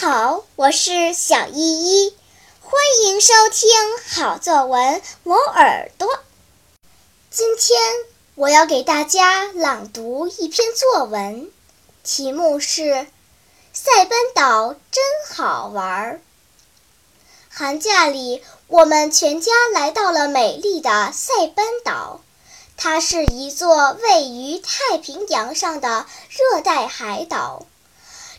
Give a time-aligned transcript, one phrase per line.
[0.00, 2.16] 好，我是小依依，
[2.62, 3.68] 欢迎收听
[4.08, 6.08] 好作文磨耳朵。
[7.30, 7.78] 今天
[8.34, 11.52] 我要给大家朗读一篇作文，
[12.02, 12.80] 题目是
[13.74, 15.04] 《塞班岛真
[15.36, 16.14] 好玩》。
[17.50, 22.22] 寒假里，我们全家来到了美丽的塞班岛，
[22.78, 27.66] 它是一座位于太平洋上的热带海岛。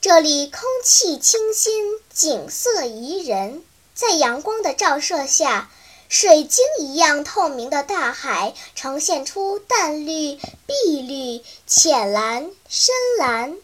[0.00, 5.68] 这里空气清新，景色宜人，在阳光的照射下，
[6.08, 13.56] 水晶一样透明的大海呈现出淡绿、碧绿、浅蓝、深蓝、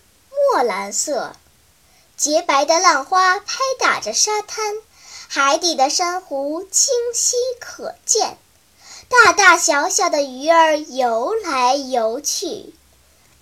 [0.52, 1.36] 墨蓝色。
[2.16, 4.74] 洁白的浪花拍打着沙滩，
[5.28, 8.38] 海底的珊瑚清晰可见，
[9.08, 12.74] 大大小小的鱼儿游来游去。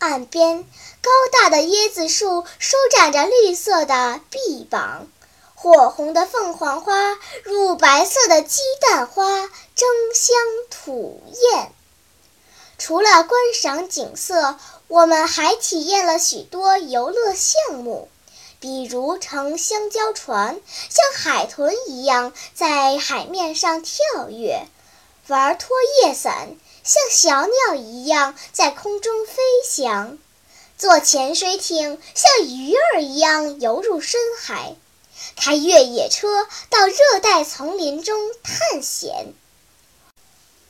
[0.03, 0.65] 岸边，
[1.01, 5.07] 高大的椰子树舒展着绿色的臂膀，
[5.55, 9.25] 火红的凤凰花、乳白色的鸡蛋花
[9.77, 10.35] 争相
[10.71, 11.71] 吐艳。
[12.79, 14.59] 除了观赏景色，
[14.89, 18.09] 我们还体验了许多游乐项目，
[18.59, 24.67] 比如乘香蕉船，像海豚一样在海面上跳跃；
[25.29, 26.57] 玩拖曳伞。
[26.85, 30.19] 像小鸟一样在空中飞翔，
[30.77, 34.75] 坐潜水艇像鱼儿一样游入深海，
[35.37, 39.33] 开越野车到热带丛林中探险。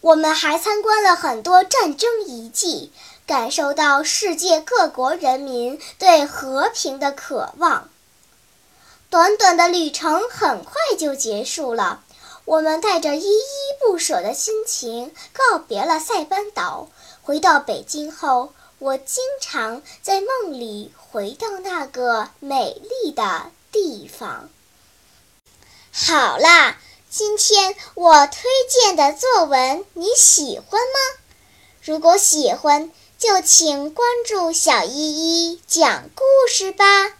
[0.02, 2.92] 我们还参观了很多战争遗迹，
[3.26, 7.88] 感受到世界各国人民对和平的渴望。
[9.08, 12.02] 短短的旅程很快就结束了。
[12.44, 13.42] 我们带着依依
[13.80, 16.88] 不舍的心情告别了塞班岛。
[17.22, 24.50] 回到北京后，我经常在梦里回到那个美丽的地方。
[25.92, 31.22] 好啦，今天我推荐的作文你喜欢吗？
[31.82, 37.12] 如果喜欢，就请关注小依依讲故事吧。